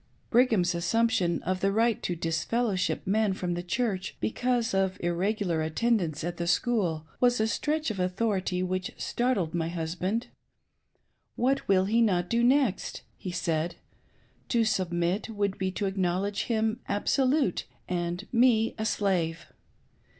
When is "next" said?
12.43-13.03